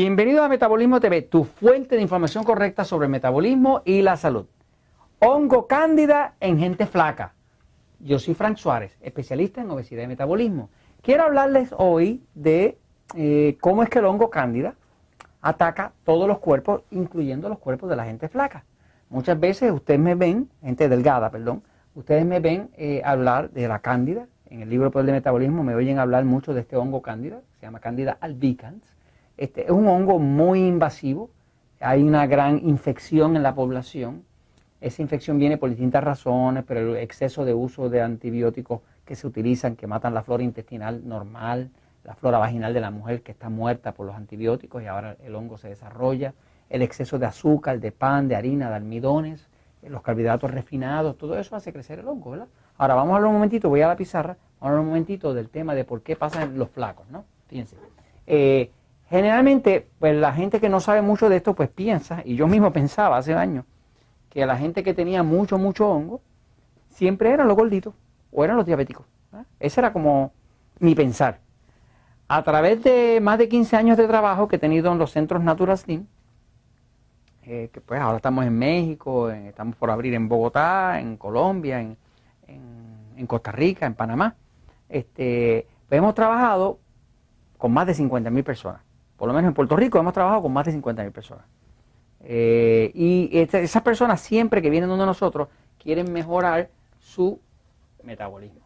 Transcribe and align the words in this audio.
Bienvenido 0.00 0.44
a 0.44 0.48
Metabolismo 0.48 1.00
TV, 1.00 1.22
tu 1.22 1.42
fuente 1.42 1.96
de 1.96 2.02
información 2.02 2.44
correcta 2.44 2.84
sobre 2.84 3.06
el 3.06 3.10
metabolismo 3.10 3.82
y 3.84 4.00
la 4.00 4.16
salud. 4.16 4.46
Hongo 5.18 5.66
cándida 5.66 6.36
en 6.38 6.56
gente 6.56 6.86
flaca. 6.86 7.34
Yo 7.98 8.20
soy 8.20 8.34
Frank 8.34 8.58
Suárez, 8.58 8.96
especialista 9.00 9.60
en 9.60 9.68
obesidad 9.72 10.04
y 10.04 10.06
metabolismo. 10.06 10.70
Quiero 11.02 11.24
hablarles 11.24 11.74
hoy 11.76 12.22
de 12.36 12.78
eh, 13.16 13.58
cómo 13.60 13.82
es 13.82 13.88
que 13.88 13.98
el 13.98 14.04
hongo 14.04 14.30
cándida 14.30 14.76
ataca 15.42 15.90
todos 16.04 16.28
los 16.28 16.38
cuerpos, 16.38 16.82
incluyendo 16.92 17.48
los 17.48 17.58
cuerpos 17.58 17.90
de 17.90 17.96
la 17.96 18.04
gente 18.04 18.28
flaca. 18.28 18.64
Muchas 19.10 19.40
veces 19.40 19.72
ustedes 19.72 19.98
me 19.98 20.14
ven, 20.14 20.48
gente 20.62 20.88
delgada, 20.88 21.28
perdón, 21.28 21.64
ustedes 21.96 22.24
me 22.24 22.38
ven 22.38 22.70
eh, 22.76 23.02
hablar 23.04 23.50
de 23.50 23.66
la 23.66 23.80
cándida. 23.80 24.28
En 24.46 24.62
el 24.62 24.70
libro 24.70 24.92
Poder 24.92 25.06
del 25.06 25.16
Metabolismo 25.16 25.64
me 25.64 25.74
oyen 25.74 25.98
hablar 25.98 26.24
mucho 26.24 26.54
de 26.54 26.60
este 26.60 26.76
hongo 26.76 27.02
cándida, 27.02 27.40
se 27.58 27.66
llama 27.66 27.80
cándida 27.80 28.16
albicans. 28.20 28.97
Este 29.38 29.66
es 29.66 29.70
un 29.70 29.86
hongo 29.86 30.18
muy 30.18 30.66
invasivo, 30.66 31.30
hay 31.78 32.02
una 32.02 32.26
gran 32.26 32.58
infección 32.58 33.36
en 33.36 33.44
la 33.44 33.54
población. 33.54 34.24
Esa 34.80 35.00
infección 35.00 35.38
viene 35.38 35.56
por 35.56 35.70
distintas 35.70 36.02
razones, 36.02 36.64
pero 36.66 36.80
el 36.80 36.96
exceso 36.96 37.44
de 37.44 37.54
uso 37.54 37.88
de 37.88 38.02
antibióticos 38.02 38.80
que 39.04 39.14
se 39.14 39.28
utilizan, 39.28 39.76
que 39.76 39.86
matan 39.86 40.12
la 40.12 40.24
flora 40.24 40.42
intestinal 40.42 41.06
normal, 41.08 41.70
la 42.02 42.14
flora 42.14 42.38
vaginal 42.38 42.74
de 42.74 42.80
la 42.80 42.90
mujer 42.90 43.22
que 43.22 43.30
está 43.30 43.48
muerta 43.48 43.94
por 43.94 44.06
los 44.06 44.16
antibióticos 44.16 44.82
y 44.82 44.86
ahora 44.86 45.16
el 45.24 45.34
hongo 45.36 45.56
se 45.56 45.68
desarrolla, 45.68 46.34
el 46.68 46.82
exceso 46.82 47.16
de 47.20 47.26
azúcar, 47.26 47.78
de 47.78 47.92
pan, 47.92 48.26
de 48.26 48.34
harina, 48.34 48.68
de 48.68 48.74
almidones, 48.74 49.48
los 49.82 50.02
carbohidratos 50.02 50.50
refinados, 50.50 51.16
todo 51.16 51.38
eso 51.38 51.54
hace 51.54 51.72
crecer 51.72 52.00
el 52.00 52.08
hongo, 52.08 52.32
¿verdad? 52.32 52.48
Ahora 52.76 52.96
vamos 52.96 53.12
a 53.12 53.16
hablar 53.16 53.28
un 53.28 53.34
momentito, 53.34 53.68
voy 53.68 53.82
a 53.82 53.88
la 53.88 53.96
pizarra, 53.96 54.36
vamos 54.58 54.62
a 54.62 54.66
hablar 54.66 54.80
un 54.80 54.86
momentito 54.88 55.32
del 55.32 55.48
tema 55.48 55.76
de 55.76 55.84
por 55.84 56.02
qué 56.02 56.16
pasan 56.16 56.58
los 56.58 56.70
flacos, 56.70 57.08
¿no? 57.08 57.24
Fíjense. 57.46 57.76
Eh, 58.26 58.72
generalmente, 59.10 59.88
pues 59.98 60.16
la 60.16 60.32
gente 60.32 60.60
que 60.60 60.68
no 60.68 60.80
sabe 60.80 61.02
mucho 61.02 61.28
de 61.28 61.36
esto, 61.36 61.54
pues 61.54 61.68
piensa, 61.68 62.22
y 62.24 62.36
yo 62.36 62.46
mismo 62.46 62.72
pensaba 62.72 63.16
hace 63.16 63.34
años, 63.34 63.64
que 64.30 64.44
la 64.46 64.56
gente 64.56 64.82
que 64.82 64.94
tenía 64.94 65.22
mucho, 65.22 65.58
mucho 65.58 65.88
hongo, 65.88 66.20
siempre 66.90 67.30
eran 67.30 67.48
los 67.48 67.56
gorditos 67.56 67.94
o 68.32 68.44
eran 68.44 68.56
los 68.56 68.66
diabéticos. 68.66 69.06
Ese 69.60 69.80
era 69.80 69.92
como 69.92 70.32
mi 70.78 70.94
pensar. 70.94 71.40
A 72.28 72.42
través 72.42 72.82
de 72.82 73.20
más 73.22 73.38
de 73.38 73.48
15 73.48 73.76
años 73.76 73.96
de 73.96 74.06
trabajo 74.06 74.48
que 74.48 74.56
he 74.56 74.58
tenido 74.58 74.92
en 74.92 74.98
los 74.98 75.12
centros 75.12 75.42
Natural 75.42 75.78
Slim, 75.78 76.06
eh, 77.44 77.70
que 77.72 77.80
pues 77.80 77.98
ahora 78.00 78.16
estamos 78.16 78.44
en 78.44 78.58
México, 78.58 79.30
estamos 79.30 79.74
por 79.76 79.90
abrir 79.90 80.12
en 80.12 80.28
Bogotá, 80.28 81.00
en 81.00 81.16
Colombia, 81.16 81.80
en, 81.80 81.96
Costa 83.26 83.50
Rica, 83.50 83.86
en 83.86 83.94
Panamá, 83.94 84.36
este, 84.88 85.66
pues 85.88 85.98
hemos 85.98 86.14
trabajado 86.14 86.78
con 87.56 87.72
más 87.72 87.86
de 87.86 87.94
50 87.94 88.30
mil 88.30 88.44
personas. 88.44 88.80
Por 89.18 89.28
lo 89.28 89.34
menos 89.34 89.48
en 89.48 89.54
Puerto 89.54 89.76
Rico 89.76 89.98
hemos 89.98 90.14
trabajado 90.14 90.42
con 90.42 90.52
más 90.52 90.64
de 90.64 90.72
50 90.72 91.02
mil 91.02 91.12
personas. 91.12 91.44
Eh, 92.20 92.90
y 92.94 93.28
esas 93.38 93.82
personas 93.82 94.20
siempre 94.22 94.62
que 94.62 94.70
vienen 94.70 94.88
donde 94.88 95.04
nosotros 95.04 95.48
quieren 95.78 96.12
mejorar 96.12 96.70
su 96.98 97.38
metabolismo. 98.02 98.60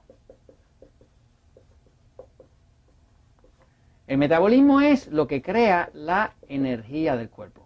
El 4.06 4.18
metabolismo 4.18 4.80
es 4.80 5.08
lo 5.08 5.26
que 5.26 5.42
crea 5.42 5.90
la 5.94 6.34
energía 6.48 7.16
del 7.16 7.30
cuerpo. 7.30 7.62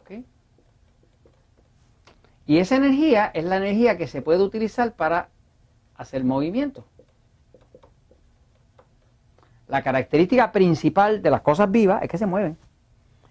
Y 2.46 2.58
esa 2.58 2.76
energía 2.76 3.26
es 3.34 3.44
la 3.44 3.56
energía 3.56 3.98
que 3.98 4.06
se 4.06 4.22
puede 4.22 4.42
utilizar 4.42 4.94
para 4.94 5.28
hacer 5.96 6.22
movimiento. 6.22 6.86
La 9.66 9.82
característica 9.82 10.52
principal 10.52 11.22
de 11.22 11.30
las 11.30 11.40
cosas 11.40 11.68
vivas 11.70 12.02
es 12.02 12.08
que 12.08 12.18
se 12.18 12.26
mueven. 12.26 12.56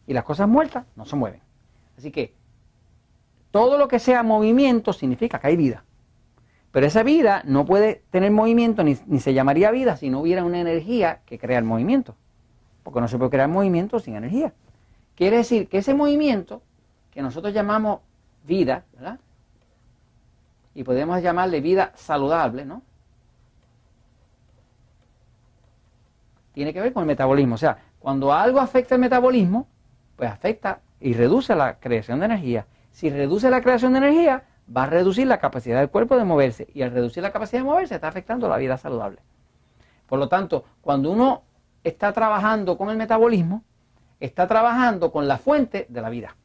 Y 0.08 0.14
las 0.14 0.24
cosas 0.24 0.48
muertas 0.48 0.86
no 0.96 1.06
se 1.06 1.16
mueven. 1.16 1.42
Así 1.98 2.12
que 2.12 2.34
todo 3.52 3.78
lo 3.78 3.88
que 3.88 4.00
sea 4.00 4.24
movimiento 4.24 4.94
significa 4.94 5.40
que 5.40 5.48
hay 5.48 5.56
vida. 5.56 5.84
Pero 6.72 6.88
esa 6.88 7.04
vida 7.04 7.42
no 7.46 7.66
puede 7.66 8.04
tener 8.12 8.32
movimiento 8.32 8.84
ni, 8.84 8.96
se 8.96 9.34
llamaría 9.34 9.72
vida 9.72 9.96
si 9.96 10.10
no 10.10 10.20
hubiera 10.20 10.44
una 10.44 10.60
energía 10.60 11.22
que 11.26 11.40
crea 11.40 11.58
el 11.58 11.64
movimiento. 11.64 12.16
Porque 12.84 13.00
no 13.00 13.08
se 13.08 13.18
puede 13.18 13.32
crear 13.32 13.48
movimiento 13.48 14.00
sin 14.00 14.16
energía. 14.16 14.54
Quiere 15.16 15.38
decir 15.38 15.70
que 15.70 15.78
ese 15.78 15.94
movimiento 15.94 16.62
que 17.12 17.22
nosotros 17.22 17.54
llamamos 17.54 18.02
vida, 18.46 18.84
¿verdad? 18.94 19.20
Y 20.74 20.84
podemos 20.84 21.22
llamarle 21.22 21.62
vida 21.62 21.94
saludable, 21.96 22.66
¿no? 22.66 22.82
Tiene 26.52 26.74
que 26.74 26.82
ver 26.82 26.92
con 26.92 27.04
el 27.04 27.08
metabolismo. 27.08 27.56
O 27.56 27.58
sea, 27.58 27.78
cuando 28.00 28.34
algo 28.34 28.60
afecta 28.60 28.96
el 28.96 29.02
metabolismo, 29.02 29.68
pues 30.16 30.30
afecta 30.30 30.82
y 31.00 31.14
reduce 31.14 31.56
la 31.56 31.80
creación 31.80 32.20
de 32.20 32.26
energía. 32.26 32.66
Si 32.92 33.10
reduce 33.10 33.50
la 33.50 33.62
creación 33.62 33.94
de 33.94 34.00
energía, 34.00 34.44
va 34.76 34.84
a 34.84 34.88
reducir 34.88 35.28
la 35.28 35.40
capacidad 35.40 35.80
del 35.80 35.90
cuerpo 35.90 36.18
de 36.18 36.24
moverse. 36.24 36.68
Y 36.74 36.82
al 36.82 36.92
reducir 36.92 37.22
la 37.24 37.32
capacidad 37.32 37.62
de 37.62 37.66
moverse, 37.66 37.96
está 37.96 38.08
afectando 38.08 38.48
la 38.48 38.58
vida 38.58 38.78
saludable. 38.78 39.20
Por 40.08 40.20
lo 40.20 40.30
tanto, 40.30 40.66
cuando 40.82 41.12
uno 41.12 41.44
está 41.84 42.14
trabajando 42.14 42.78
con 42.78 42.90
el 42.90 42.98
metabolismo, 42.98 43.64
está 44.20 44.48
trabajando 44.48 45.12
con 45.12 45.28
la 45.28 45.38
fuente 45.38 45.86
de 45.90 46.02
la 46.02 46.10
vida. 46.10 46.36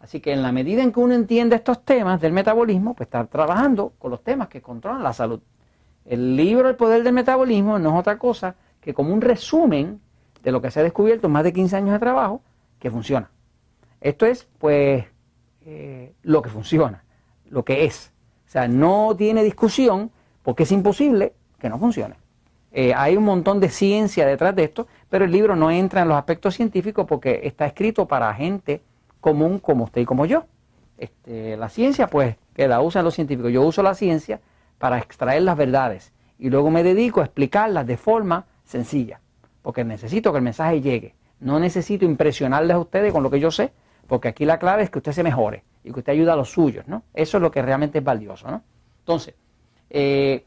Así 0.00 0.20
que 0.20 0.32
en 0.32 0.42
la 0.42 0.52
medida 0.52 0.82
en 0.82 0.92
que 0.92 1.00
uno 1.00 1.14
entiende 1.14 1.56
estos 1.56 1.84
temas 1.84 2.20
del 2.20 2.32
metabolismo, 2.32 2.94
pues 2.94 3.06
está 3.06 3.24
trabajando 3.26 3.92
con 3.98 4.10
los 4.10 4.22
temas 4.22 4.48
que 4.48 4.62
controlan 4.62 5.02
la 5.02 5.12
salud. 5.12 5.40
El 6.04 6.36
libro 6.36 6.68
El 6.68 6.76
Poder 6.76 7.02
del 7.02 7.12
Metabolismo 7.12 7.78
no 7.78 7.90
es 7.90 8.00
otra 8.00 8.18
cosa 8.18 8.56
que 8.80 8.94
como 8.94 9.12
un 9.12 9.20
resumen 9.20 10.00
de 10.42 10.52
lo 10.52 10.62
que 10.62 10.70
se 10.70 10.80
ha 10.80 10.82
descubierto 10.82 11.26
en 11.26 11.34
más 11.34 11.44
de 11.44 11.52
15 11.52 11.76
años 11.76 11.92
de 11.92 11.98
trabajo 11.98 12.40
que 12.80 12.90
funciona. 12.90 13.30
Esto 14.00 14.26
es, 14.26 14.48
pues, 14.58 15.04
eh, 15.64 16.14
lo 16.22 16.42
que 16.42 16.50
funciona, 16.50 17.04
lo 17.48 17.64
que 17.64 17.84
es. 17.84 18.12
O 18.46 18.50
sea, 18.50 18.66
no 18.66 19.14
tiene 19.16 19.44
discusión 19.44 20.10
porque 20.42 20.64
es 20.64 20.72
imposible 20.72 21.34
que 21.58 21.68
no 21.68 21.78
funcione. 21.78 22.16
Eh, 22.72 22.94
hay 22.94 23.16
un 23.16 23.24
montón 23.24 23.60
de 23.60 23.68
ciencia 23.68 24.26
detrás 24.26 24.54
de 24.56 24.64
esto, 24.64 24.86
pero 25.08 25.24
el 25.24 25.32
libro 25.32 25.54
no 25.56 25.70
entra 25.70 26.02
en 26.02 26.08
los 26.08 26.16
aspectos 26.16 26.54
científicos 26.54 27.06
porque 27.06 27.40
está 27.44 27.66
escrito 27.66 28.06
para 28.06 28.32
gente 28.34 28.80
común 29.20 29.58
como 29.58 29.84
usted 29.84 30.00
y 30.00 30.04
como 30.04 30.24
yo. 30.24 30.46
Este, 30.96 31.56
la 31.56 31.68
ciencia, 31.68 32.06
pues, 32.06 32.36
que 32.54 32.68
la 32.68 32.80
usan 32.80 33.04
los 33.04 33.14
científicos. 33.14 33.52
Yo 33.52 33.62
uso 33.62 33.82
la 33.82 33.94
ciencia 33.94 34.40
para 34.78 34.98
extraer 34.98 35.42
las 35.42 35.56
verdades 35.56 36.12
y 36.38 36.48
luego 36.48 36.70
me 36.70 36.82
dedico 36.82 37.20
a 37.20 37.24
explicarlas 37.24 37.86
de 37.86 37.96
forma 37.96 38.46
sencilla, 38.64 39.20
porque 39.62 39.84
necesito 39.84 40.32
que 40.32 40.38
el 40.38 40.44
mensaje 40.44 40.80
llegue. 40.80 41.14
No 41.40 41.58
necesito 41.58 42.04
impresionarles 42.04 42.74
a 42.74 42.78
ustedes 42.78 43.12
con 43.12 43.22
lo 43.22 43.30
que 43.30 43.40
yo 43.40 43.50
sé, 43.50 43.72
porque 44.06 44.28
aquí 44.28 44.44
la 44.44 44.58
clave 44.58 44.82
es 44.82 44.90
que 44.90 44.98
usted 44.98 45.12
se 45.12 45.22
mejore 45.22 45.64
y 45.82 45.92
que 45.92 46.00
usted 46.00 46.12
ayude 46.12 46.30
a 46.30 46.36
los 46.36 46.50
suyos, 46.50 46.86
¿no? 46.86 47.02
Eso 47.14 47.38
es 47.38 47.42
lo 47.42 47.50
que 47.50 47.62
realmente 47.62 47.98
es 47.98 48.04
valioso, 48.04 48.50
¿no? 48.50 48.62
Entonces, 49.00 49.34
eh, 49.88 50.44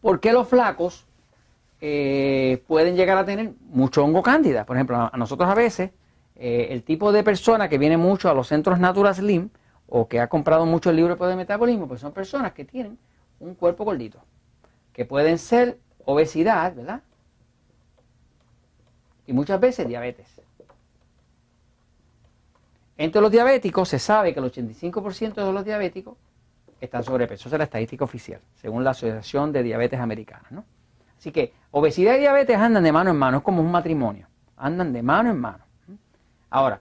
¿por 0.00 0.20
qué 0.20 0.32
los 0.32 0.46
flacos 0.46 1.06
eh, 1.80 2.62
pueden 2.66 2.96
llegar 2.96 3.18
a 3.18 3.24
tener 3.24 3.52
mucho 3.70 4.04
hongo 4.04 4.22
cándida? 4.22 4.66
Por 4.66 4.76
ejemplo, 4.76 5.10
a 5.12 5.16
nosotros 5.16 5.48
a 5.48 5.54
veces, 5.54 5.90
eh, 6.36 6.68
el 6.70 6.82
tipo 6.82 7.12
de 7.12 7.22
persona 7.22 7.68
que 7.68 7.78
viene 7.78 7.96
mucho 7.96 8.28
a 8.28 8.34
los 8.34 8.48
centros 8.48 8.78
Natural 8.78 9.14
Slim 9.14 9.48
o 9.88 10.08
que 10.08 10.20
ha 10.20 10.28
comprado 10.28 10.66
mucho 10.66 10.90
el 10.90 10.96
libro 10.96 11.14
de 11.14 11.36
metabolismo, 11.36 11.86
pues 11.88 12.00
son 12.00 12.12
personas 12.12 12.52
que 12.52 12.64
tienen 12.64 12.98
un 13.40 13.54
cuerpo 13.54 13.84
gordito, 13.84 14.18
que 14.92 15.04
pueden 15.04 15.38
ser 15.38 15.78
obesidad, 16.04 16.74
¿verdad? 16.74 17.02
Muchas 19.34 19.58
veces 19.58 19.88
diabetes. 19.88 20.28
Entre 22.96 23.20
los 23.20 23.32
diabéticos 23.32 23.88
se 23.88 23.98
sabe 23.98 24.32
que 24.32 24.38
el 24.38 24.46
85% 24.46 25.34
de 25.34 25.52
los 25.52 25.64
diabéticos 25.64 26.16
están 26.80 27.02
sobrepeso. 27.02 27.48
Esa 27.48 27.56
es 27.56 27.58
la 27.58 27.64
estadística 27.64 28.04
oficial, 28.04 28.40
según 28.54 28.84
la 28.84 28.90
Asociación 28.90 29.50
de 29.50 29.64
Diabetes 29.64 29.98
Americana. 29.98 30.44
¿no? 30.50 30.64
Así 31.18 31.32
que 31.32 31.52
obesidad 31.72 32.14
y 32.14 32.20
diabetes 32.20 32.56
andan 32.56 32.84
de 32.84 32.92
mano 32.92 33.10
en 33.10 33.16
mano, 33.16 33.38
es 33.38 33.42
como 33.42 33.60
un 33.60 33.72
matrimonio, 33.72 34.28
andan 34.56 34.92
de 34.92 35.02
mano 35.02 35.30
en 35.30 35.40
mano. 35.40 35.64
Ahora, 36.48 36.80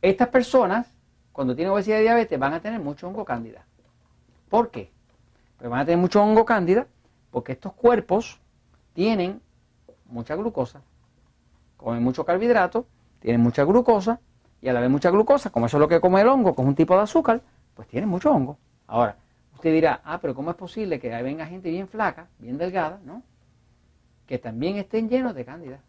estas 0.00 0.28
personas, 0.28 0.86
cuando 1.32 1.54
tienen 1.54 1.74
obesidad 1.74 1.98
y 1.98 2.02
diabetes, 2.02 2.38
van 2.38 2.54
a 2.54 2.60
tener 2.60 2.80
mucho 2.80 3.06
hongo 3.06 3.26
cándida. 3.26 3.66
¿Por 4.48 4.70
qué? 4.70 4.90
Pues 5.58 5.70
van 5.70 5.80
a 5.80 5.84
tener 5.84 5.98
mucho 5.98 6.22
hongo 6.22 6.46
cándida 6.46 6.86
porque 7.30 7.52
estos 7.52 7.74
cuerpos 7.74 8.40
tienen 8.94 9.42
mucha 10.06 10.34
glucosa, 10.34 10.80
comen 11.82 12.02
mucho 12.02 12.24
carbohidrato, 12.24 12.86
tienen 13.20 13.40
mucha 13.40 13.64
glucosa, 13.64 14.20
y 14.60 14.68
a 14.68 14.72
la 14.72 14.80
vez 14.80 14.90
mucha 14.90 15.10
glucosa, 15.10 15.50
como 15.50 15.66
eso 15.66 15.76
es 15.76 15.80
lo 15.80 15.88
que 15.88 16.00
come 16.00 16.20
el 16.20 16.28
hongo, 16.28 16.54
que 16.54 16.62
es 16.62 16.68
un 16.68 16.74
tipo 16.74 16.94
de 16.94 17.02
azúcar, 17.02 17.42
pues 17.74 17.88
tiene 17.88 18.06
mucho 18.06 18.30
hongo. 18.30 18.58
Ahora, 18.86 19.16
usted 19.54 19.72
dirá, 19.72 20.00
ah, 20.04 20.20
pero 20.20 20.34
¿cómo 20.34 20.50
es 20.50 20.56
posible 20.56 21.00
que 21.00 21.10
venga 21.22 21.46
gente 21.46 21.70
bien 21.70 21.88
flaca, 21.88 22.28
bien 22.38 22.58
delgada, 22.58 23.00
¿no? 23.04 23.22
Que 24.26 24.38
también 24.38 24.76
estén 24.76 25.08
llenos 25.08 25.34
de 25.34 25.44
cándida. 25.44 25.80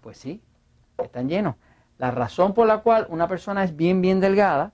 Pues 0.00 0.16
sí, 0.18 0.42
están 0.98 1.28
llenos. 1.28 1.56
La 1.98 2.10
razón 2.10 2.54
por 2.54 2.66
la 2.66 2.78
cual 2.78 3.06
una 3.10 3.28
persona 3.28 3.64
es 3.64 3.74
bien, 3.76 4.00
bien 4.00 4.20
delgada, 4.20 4.72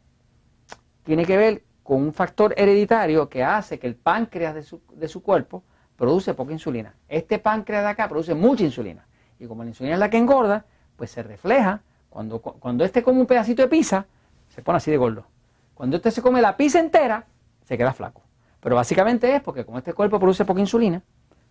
tiene 1.04 1.24
que 1.24 1.36
ver 1.36 1.64
con 1.82 2.02
un 2.02 2.12
factor 2.12 2.52
hereditario 2.58 3.30
que 3.30 3.42
hace 3.42 3.78
que 3.78 3.86
el 3.86 3.96
páncreas 3.96 4.54
de 4.54 4.62
su, 4.62 4.82
de 4.92 5.08
su 5.08 5.22
cuerpo 5.22 5.64
produce 5.96 6.34
poca 6.34 6.52
insulina. 6.52 6.94
Este 7.08 7.38
páncreas 7.38 7.82
de 7.82 7.88
acá 7.88 8.08
produce 8.08 8.34
mucha 8.34 8.64
insulina. 8.64 9.07
Y 9.38 9.46
como 9.46 9.62
la 9.62 9.70
insulina 9.70 9.94
es 9.94 10.00
la 10.00 10.10
que 10.10 10.18
engorda, 10.18 10.64
pues 10.96 11.10
se 11.10 11.22
refleja. 11.22 11.80
Cuando, 12.10 12.40
cuando 12.40 12.84
este 12.84 13.02
come 13.02 13.20
un 13.20 13.26
pedacito 13.26 13.62
de 13.62 13.68
pizza, 13.68 14.06
se 14.48 14.62
pone 14.62 14.78
así 14.78 14.90
de 14.90 14.96
gordo. 14.96 15.24
Cuando 15.74 15.96
este 15.96 16.10
se 16.10 16.22
come 16.22 16.40
la 16.42 16.56
pizza 16.56 16.80
entera, 16.80 17.24
se 17.64 17.78
queda 17.78 17.92
flaco. 17.92 18.22
Pero 18.60 18.76
básicamente 18.76 19.34
es 19.34 19.42
porque 19.42 19.64
como 19.64 19.78
este 19.78 19.92
cuerpo 19.92 20.18
produce 20.18 20.44
poca 20.44 20.60
insulina, 20.60 21.02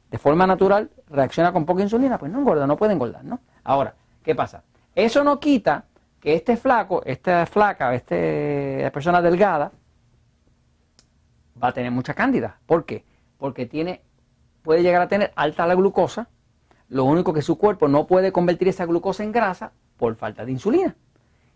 de 0.09 0.17
forma 0.17 0.45
natural 0.45 0.89
reacciona 1.09 1.51
con 1.53 1.65
poca 1.65 1.81
insulina, 1.81 2.17
pues 2.17 2.31
no 2.31 2.39
engorda, 2.39 2.67
no 2.67 2.77
puede 2.77 2.93
engordar, 2.93 3.23
¿no? 3.23 3.39
Ahora, 3.63 3.93
¿qué 4.23 4.35
pasa? 4.35 4.63
Eso 4.95 5.23
no 5.23 5.39
quita 5.39 5.85
que 6.19 6.33
este 6.33 6.57
flaco, 6.57 7.01
esta 7.05 7.45
flaca, 7.45 7.93
esta 7.93 8.91
persona 8.91 9.21
delgada, 9.21 9.71
va 11.61 11.69
a 11.69 11.73
tener 11.73 11.91
mucha 11.91 12.13
cándida. 12.13 12.57
¿Por 12.65 12.85
qué? 12.85 13.05
Porque 13.37 13.65
tiene, 13.65 14.01
puede 14.61 14.81
llegar 14.81 15.01
a 15.01 15.07
tener 15.07 15.31
alta 15.35 15.67
la 15.67 15.75
glucosa, 15.75 16.29
lo 16.89 17.03
único 17.03 17.33
que 17.33 17.41
su 17.41 17.57
cuerpo 17.57 17.87
no 17.87 18.07
puede 18.07 18.31
convertir 18.31 18.67
esa 18.67 18.85
glucosa 18.85 19.23
en 19.23 19.31
grasa 19.31 19.71
por 19.97 20.15
falta 20.15 20.45
de 20.45 20.51
insulina. 20.51 20.95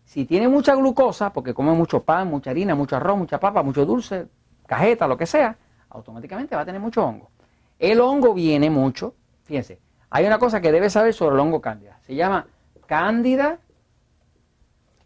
Si 0.03 0.25
tiene 0.25 0.47
mucha 0.47 0.75
glucosa, 0.75 1.31
porque 1.31 1.53
come 1.53 1.71
mucho 1.71 2.03
pan, 2.03 2.27
mucha 2.27 2.51
harina, 2.51 2.75
mucho 2.75 2.95
arroz, 2.95 3.17
mucha 3.17 3.39
papa, 3.39 3.63
mucho 3.63 3.85
dulce, 3.85 4.27
cajeta, 4.65 5.07
lo 5.07 5.17
que 5.17 5.25
sea, 5.25 5.57
automáticamente 5.89 6.55
va 6.55 6.63
a 6.63 6.65
tener 6.65 6.81
mucho 6.81 7.03
hongo. 7.05 7.29
El 7.79 8.01
hongo 8.01 8.33
viene 8.33 8.69
mucho, 8.69 9.15
fíjense, 9.43 9.79
hay 10.09 10.25
una 10.25 10.37
cosa 10.37 10.59
que 10.59 10.71
debe 10.71 10.89
saber 10.89 11.13
sobre 11.13 11.35
el 11.35 11.39
hongo 11.39 11.61
cándida. 11.61 11.99
Se 12.01 12.15
llama 12.15 12.47
cándida, 12.85 13.59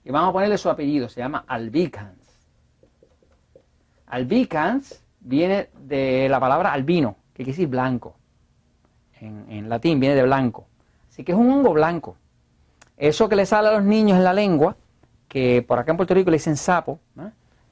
y 0.04 0.12
vamos 0.12 0.30
a 0.30 0.34
ponerle 0.34 0.58
su 0.58 0.70
apellido, 0.70 1.10
se 1.10 1.20
llama 1.20 1.46
albicans. 1.48 2.40
Albicans 4.08 5.04
viene 5.20 5.70
de 5.80 6.28
la 6.30 6.40
palabra 6.40 6.72
albino, 6.72 7.18
que 7.34 7.44
quiere 7.44 7.52
decir 7.52 7.68
blanco. 7.68 8.18
En, 9.22 9.70
latín 9.70 10.00
viene 10.00 10.16
de 10.16 10.24
blanco. 10.24 10.68
Así 11.10 11.24
que 11.24 11.32
es 11.32 11.38
un 11.38 11.50
hongo 11.50 11.74
blanco. 11.74 12.18
Eso 12.98 13.28
que 13.30 13.36
le 13.36 13.46
sale 13.46 13.70
a 13.70 13.74
los 13.74 13.84
niños 13.84 14.18
en 14.18 14.24
la 14.24 14.34
lengua, 14.34 14.76
que 15.28 15.62
por 15.62 15.80
acá 15.80 15.92
en 15.92 15.98
Puerto 15.98 16.14
Rico 16.14 16.30
le 16.30 16.38
dicen 16.38 16.58
sapo, 16.58 17.00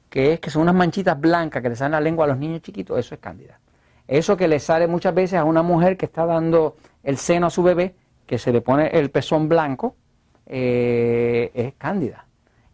que 0.09 0.33
es 0.33 0.39
que 0.39 0.49
son 0.49 0.63
unas 0.63 0.75
manchitas 0.75 1.19
blancas 1.19 1.61
que 1.61 1.69
le 1.69 1.75
salen 1.75 1.95
a 1.95 1.99
la 1.99 2.03
lengua 2.03 2.25
a 2.25 2.27
los 2.29 2.37
niños 2.37 2.61
chiquitos, 2.61 2.97
eso 2.97 3.15
es 3.15 3.21
cándida. 3.21 3.59
Eso 4.07 4.35
que 4.35 4.47
le 4.47 4.59
sale 4.59 4.87
muchas 4.87 5.13
veces 5.13 5.39
a 5.39 5.43
una 5.43 5.63
mujer 5.63 5.97
que 5.97 6.05
está 6.05 6.25
dando 6.25 6.75
el 7.03 7.17
seno 7.17 7.47
a 7.47 7.49
su 7.49 7.63
bebé, 7.63 7.95
que 8.25 8.37
se 8.37 8.51
le 8.51 8.61
pone 8.61 8.87
el 8.87 9.11
pezón 9.11 9.47
blanco, 9.49 9.95
eh, 10.45 11.51
es 11.53 11.73
cándida. 11.75 12.25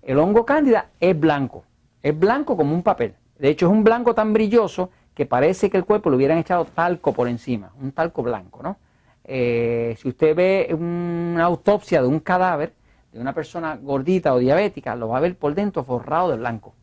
El 0.01 0.17
hongo 0.17 0.45
cándida 0.45 0.89
es 0.99 1.19
blanco, 1.19 1.63
es 2.01 2.17
blanco 2.17 2.57
como 2.57 2.73
un 2.73 2.83
papel. 2.83 3.15
De 3.37 3.49
hecho, 3.49 3.67
es 3.67 3.71
un 3.71 3.83
blanco 3.83 4.13
tan 4.13 4.33
brilloso 4.33 4.89
que 5.19 5.25
parece 5.25 5.69
que 5.69 5.75
el 5.75 5.83
cuerpo 5.83 6.09
le 6.09 6.15
hubieran 6.15 6.37
echado 6.37 6.63
talco 6.63 7.11
por 7.11 7.27
encima, 7.27 7.73
un 7.81 7.91
talco 7.91 8.23
blanco, 8.23 8.63
¿no? 8.63 8.77
Eh, 9.25 9.97
si 9.99 10.07
usted 10.07 10.33
ve 10.33 10.73
una 10.73 11.43
autopsia 11.43 12.01
de 12.01 12.07
un 12.07 12.21
cadáver 12.21 12.73
de 13.11 13.19
una 13.19 13.33
persona 13.33 13.75
gordita 13.75 14.33
o 14.33 14.39
diabética, 14.39 14.95
lo 14.95 15.09
va 15.09 15.17
a 15.17 15.19
ver 15.19 15.35
por 15.35 15.55
dentro 15.55 15.83
forrado 15.83 16.31
de 16.31 16.37
blanco. 16.37 16.73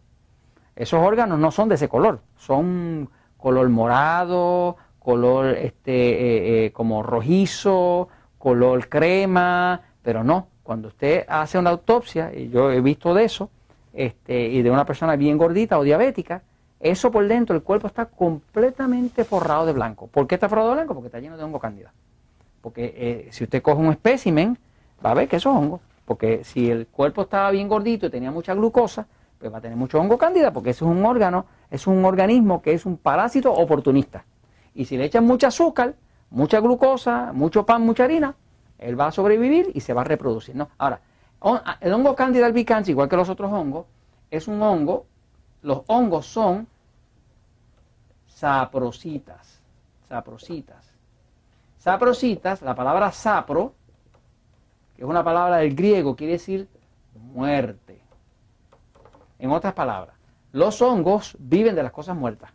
Esos 0.74 1.00
órganos 1.00 1.38
no 1.38 1.50
son 1.50 1.70
de 1.70 1.76
ese 1.76 1.88
color, 1.88 2.20
son 2.36 3.08
color 3.38 3.70
morado, 3.70 4.76
color 4.98 5.46
este, 5.56 5.94
eh, 5.94 6.66
eh, 6.66 6.72
como 6.72 7.02
rojizo, 7.02 8.08
color 8.36 8.90
crema, 8.90 9.80
pero 10.02 10.22
no. 10.22 10.48
Cuando 10.62 10.88
usted 10.88 11.24
hace 11.26 11.58
una 11.58 11.70
autopsia, 11.70 12.34
y 12.34 12.50
yo 12.50 12.70
he 12.70 12.82
visto 12.82 13.14
de 13.14 13.24
eso, 13.24 13.48
este, 13.94 14.48
y 14.48 14.60
de 14.60 14.70
una 14.70 14.84
persona 14.84 15.16
bien 15.16 15.38
gordita 15.38 15.78
o 15.78 15.84
diabética, 15.84 16.42
eso 16.90 17.10
por 17.10 17.26
dentro, 17.26 17.54
el 17.56 17.62
cuerpo 17.62 17.86
está 17.86 18.06
completamente 18.06 19.24
forrado 19.24 19.66
de 19.66 19.72
blanco. 19.72 20.06
¿Por 20.06 20.26
qué 20.26 20.34
está 20.36 20.48
forrado 20.48 20.70
de 20.70 20.74
blanco? 20.76 20.94
Porque 20.94 21.08
está 21.08 21.20
lleno 21.20 21.36
de 21.36 21.44
hongo 21.44 21.58
cándida. 21.58 21.92
Porque 22.60 22.94
eh, 22.96 23.28
si 23.32 23.44
usted 23.44 23.62
coge 23.62 23.80
un 23.80 23.92
espécimen, 23.92 24.58
va 25.04 25.10
a 25.10 25.14
ver 25.14 25.28
que 25.28 25.36
eso 25.36 25.50
es 25.50 25.56
hongo. 25.56 25.80
Porque 26.04 26.44
si 26.44 26.70
el 26.70 26.86
cuerpo 26.86 27.22
estaba 27.22 27.50
bien 27.50 27.68
gordito 27.68 28.06
y 28.06 28.10
tenía 28.10 28.30
mucha 28.30 28.54
glucosa, 28.54 29.06
pues 29.38 29.52
va 29.52 29.58
a 29.58 29.60
tener 29.60 29.76
mucho 29.76 30.00
hongo 30.00 30.16
cándida, 30.16 30.52
porque 30.52 30.70
eso 30.70 30.84
es 30.86 30.90
un 30.90 31.04
órgano, 31.04 31.46
es 31.70 31.86
un 31.86 32.04
organismo 32.04 32.62
que 32.62 32.72
es 32.72 32.86
un 32.86 32.96
parásito 32.96 33.52
oportunista. 33.52 34.24
Y 34.74 34.84
si 34.84 34.96
le 34.96 35.04
echan 35.04 35.24
mucho 35.24 35.46
azúcar, 35.46 35.94
mucha 36.30 36.60
glucosa, 36.60 37.32
mucho 37.32 37.66
pan, 37.66 37.82
mucha 37.82 38.04
harina, 38.04 38.34
él 38.78 38.98
va 38.98 39.08
a 39.08 39.12
sobrevivir 39.12 39.70
y 39.74 39.80
se 39.80 39.92
va 39.92 40.02
a 40.02 40.04
reproducir. 40.04 40.54
¿no? 40.54 40.68
Ahora, 40.78 41.00
Ah, 41.40 41.78
el 41.80 41.92
hongo 41.92 42.16
Candida 42.16 42.46
albicans, 42.46 42.88
igual 42.88 43.08
que 43.08 43.16
los 43.16 43.28
otros 43.28 43.52
hongos, 43.52 43.86
es 44.30 44.48
un 44.48 44.60
hongo, 44.62 45.06
los 45.62 45.82
hongos 45.86 46.26
son 46.26 46.66
saprositas, 48.36 49.60
saprositas. 50.08 50.92
Saprositas, 51.78 52.60
la 52.60 52.74
palabra 52.74 53.10
sapro, 53.10 53.72
que 54.94 55.02
es 55.02 55.08
una 55.08 55.24
palabra 55.24 55.56
del 55.56 55.74
griego, 55.74 56.14
quiere 56.14 56.34
decir 56.34 56.68
muerte. 57.32 57.98
En 59.38 59.50
otras 59.52 59.72
palabras, 59.72 60.14
los 60.52 60.82
hongos 60.82 61.36
viven 61.38 61.74
de 61.74 61.82
las 61.82 61.92
cosas 61.92 62.14
muertas. 62.14 62.50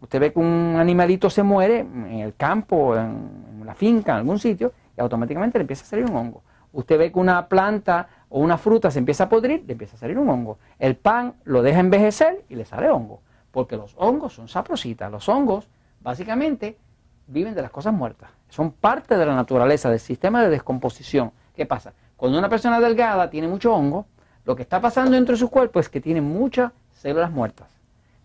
Usted 0.00 0.20
ve 0.20 0.32
que 0.32 0.38
un 0.38 0.76
animalito 0.78 1.30
se 1.30 1.42
muere 1.42 1.80
en 1.80 2.20
el 2.20 2.34
campo, 2.34 2.94
en 2.94 3.62
la 3.64 3.74
finca, 3.74 4.12
en 4.12 4.18
algún 4.18 4.38
sitio, 4.38 4.72
y 4.96 5.00
automáticamente 5.00 5.58
le 5.58 5.62
empieza 5.62 5.84
a 5.84 5.86
salir 5.86 6.04
un 6.04 6.16
hongo 6.16 6.42
usted 6.72 6.98
ve 6.98 7.12
que 7.12 7.18
una 7.18 7.48
planta 7.48 8.08
o 8.28 8.40
una 8.40 8.58
fruta 8.58 8.90
se 8.90 8.98
empieza 8.98 9.24
a 9.24 9.28
podrir, 9.28 9.64
le 9.66 9.72
empieza 9.72 9.96
a 9.96 9.98
salir 9.98 10.18
un 10.18 10.28
hongo. 10.28 10.58
El 10.78 10.96
pan 10.96 11.34
lo 11.44 11.62
deja 11.62 11.80
envejecer 11.80 12.44
y 12.48 12.54
le 12.56 12.64
sale 12.64 12.90
hongo, 12.90 13.20
porque 13.58 13.76
los 13.76 13.92
hongos 13.98 14.34
son 14.34 14.46
saprositas. 14.46 15.10
Los 15.10 15.28
hongos, 15.28 15.66
básicamente, 16.00 16.78
viven 17.26 17.56
de 17.56 17.62
las 17.62 17.72
cosas 17.72 17.92
muertas. 17.92 18.30
Son 18.48 18.70
parte 18.70 19.16
de 19.16 19.26
la 19.26 19.34
naturaleza, 19.34 19.90
del 19.90 19.98
sistema 19.98 20.44
de 20.44 20.48
descomposición. 20.48 21.32
¿Qué 21.56 21.66
pasa? 21.66 21.92
Cuando 22.16 22.38
una 22.38 22.48
persona 22.48 22.78
delgada 22.78 23.28
tiene 23.30 23.48
mucho 23.48 23.74
hongo, 23.74 24.06
lo 24.44 24.54
que 24.54 24.62
está 24.62 24.80
pasando 24.80 25.10
dentro 25.10 25.32
de 25.32 25.40
su 25.40 25.50
cuerpo 25.50 25.80
es 25.80 25.88
que 25.88 26.00
tiene 26.00 26.20
muchas 26.20 26.70
células 26.92 27.32
muertas. 27.32 27.66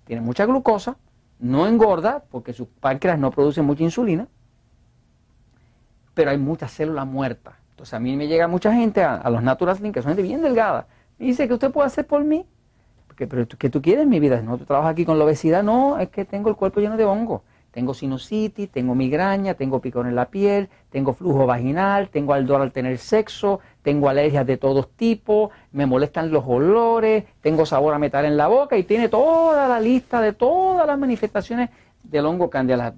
Tiene 0.05 0.21
mucha 0.21 0.45
glucosa, 0.45 0.97
no 1.39 1.65
engorda 1.65 2.25
porque 2.29 2.53
su 2.53 2.67
páncreas 2.69 3.17
no 3.17 3.31
produce 3.31 3.63
mucha 3.63 3.81
insulina, 3.81 4.27
pero 6.13 6.29
hay 6.29 6.37
muchas 6.37 6.69
células 6.69 7.07
muertas. 7.07 7.55
Entonces 7.71 7.95
a 7.95 7.99
mí 7.99 8.15
me 8.15 8.27
llega 8.27 8.47
mucha 8.47 8.71
gente, 8.71 9.03
a, 9.03 9.27
los 9.31 9.41
Natural 9.41 9.81
que 9.91 10.03
son 10.03 10.09
gente 10.11 10.21
bien 10.21 10.43
delgada, 10.43 10.85
y 11.17 11.25
dice 11.25 11.47
que 11.47 11.55
usted 11.55 11.71
puede 11.71 11.87
hacer 11.87 12.05
por 12.05 12.23
mí. 12.23 12.45
Pero 13.15 13.47
¿qué 13.47 13.69
tú 13.69 13.81
quieres 13.81 14.07
mi 14.07 14.19
vida? 14.19 14.41
No, 14.41 14.57
tú 14.57 14.65
trabajas 14.65 14.91
aquí 14.91 15.05
con 15.05 15.17
la 15.17 15.25
obesidad. 15.25 15.63
No, 15.63 15.99
es 15.99 16.09
que 16.09 16.25
tengo 16.25 16.49
el 16.49 16.55
cuerpo 16.55 16.79
lleno 16.79 16.97
de 16.97 17.05
hongos. 17.05 17.41
Tengo 17.71 17.95
sinusitis, 17.95 18.69
tengo 18.69 18.93
migraña, 18.93 19.55
tengo 19.55 19.81
picor 19.81 20.05
en 20.05 20.13
la 20.13 20.29
piel, 20.29 20.69
tengo 20.91 21.13
flujo 21.13 21.47
vaginal, 21.47 22.09
tengo 22.09 22.33
ardor 22.33 22.61
al 22.61 22.71
tener 22.71 22.99
sexo, 22.99 23.61
tengo 23.81 24.09
alergias 24.09 24.45
de 24.45 24.57
todos 24.57 24.91
tipos, 24.91 25.49
me 25.71 25.87
molestan 25.87 26.31
los 26.31 26.43
olores, 26.45 27.23
tengo 27.41 27.65
sabor 27.65 27.95
a 27.95 27.97
metal 27.97 28.25
en 28.25 28.37
la 28.37 28.47
boca 28.47 28.77
y 28.77 28.83
tiene 28.83 29.09
toda 29.09 29.67
la 29.67 29.79
lista 29.79 30.21
de 30.21 30.33
todas 30.33 30.85
las 30.85 30.99
manifestaciones 30.99 31.71
del 32.03 32.27
hongo 32.27 32.47
cándida. 32.47 32.93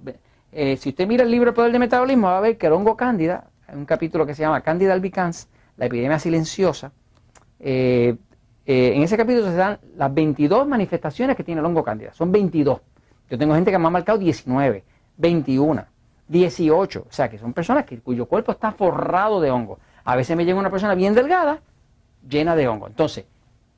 Eh, 0.52 0.76
si 0.76 0.90
usted 0.90 1.06
mira 1.06 1.24
el 1.24 1.30
libro 1.30 1.48
El 1.50 1.54
Poder 1.54 1.72
del 1.72 1.80
Metabolismo, 1.80 2.26
va 2.26 2.36
a 2.36 2.42
ver 2.42 2.58
que 2.58 2.66
el 2.66 2.74
hongo 2.74 2.98
cándida 2.98 3.48
hay 3.66 3.76
un 3.76 3.86
capítulo 3.86 4.26
que 4.26 4.34
se 4.34 4.42
llama 4.42 4.60
Candida 4.60 4.92
albicans, 4.92 5.48
la 5.78 5.86
epidemia 5.86 6.18
silenciosa. 6.18 6.92
Eh, 7.60 8.16
eh, 8.66 8.94
en 8.96 9.02
ese 9.02 9.16
capítulo 9.16 9.46
se 9.46 9.54
dan 9.54 9.78
las 9.96 10.12
22 10.12 10.66
manifestaciones 10.66 11.36
que 11.36 11.44
tiene 11.44 11.60
el 11.60 11.66
hongo 11.66 11.84
cándida. 11.84 12.12
Son 12.12 12.32
22. 12.32 12.80
Yo 13.30 13.38
tengo 13.38 13.54
gente 13.54 13.70
que 13.70 13.78
me 13.78 13.86
ha 13.86 13.90
marcado 13.90 14.18
19, 14.18 14.84
21, 15.16 15.84
18. 16.26 17.06
O 17.08 17.12
sea, 17.12 17.30
que 17.30 17.38
son 17.38 17.52
personas 17.52 17.84
cuyo 18.02 18.26
cuerpo 18.26 18.52
está 18.52 18.72
forrado 18.72 19.40
de 19.40 19.50
hongo. 19.50 19.78
A 20.04 20.16
veces 20.16 20.36
me 20.36 20.44
llega 20.44 20.58
una 20.58 20.70
persona 20.70 20.94
bien 20.94 21.14
delgada, 21.14 21.60
llena 22.28 22.56
de 22.56 22.66
hongo. 22.66 22.88
Entonces, 22.88 23.26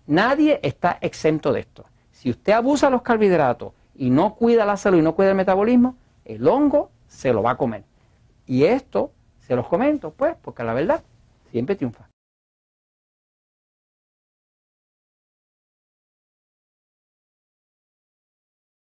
nadie 0.07 0.59
está 0.63 0.99
exento 1.03 1.53
de 1.53 1.61
esto. 1.61 1.85
Si 2.11 2.31
usted 2.31 2.55
abusa 2.55 2.91
los 2.91 3.03
carbohidratos 3.03 3.73
y 3.95 4.09
no 4.09 4.35
cuida 4.35 4.65
la 4.65 4.77
salud 4.77 4.99
y 4.99 5.03
no 5.03 5.15
cuida 5.15 5.31
el 5.31 5.37
metabolismo, 5.37 5.97
el 6.25 6.47
hongo 6.49 6.91
se 7.07 7.33
lo 7.33 7.43
va 7.43 7.53
a 7.53 7.57
comer. 7.57 7.85
Y 8.47 8.65
esto 8.65 9.13
se 9.41 9.55
los 9.55 9.69
comento, 9.69 10.11
pues, 10.11 10.35
porque 10.41 10.65
la 10.65 10.73
verdad 10.73 11.03
siempre 11.51 11.77
triunfa. 11.77 12.08